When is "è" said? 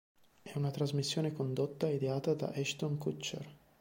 0.41-0.53